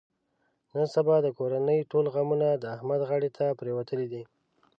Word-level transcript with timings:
نن 0.73 0.85
سبا 0.95 1.15
د 1.21 1.27
کورنۍ 1.37 1.79
ټول 1.91 2.05
غمونه 2.13 2.47
د 2.55 2.63
احمد 2.75 3.01
غاړې 3.09 3.29
ته 3.37 3.45
پرېوتلي 3.59 4.07
دي. 4.13 4.23